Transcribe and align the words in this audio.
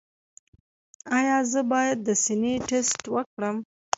ایا 1.17 1.37
زه 1.51 1.61
باید 1.71 1.97
د 2.03 2.09
سینې 2.23 2.53
ټسټ 2.67 3.01
وکړم؟ 3.15 3.57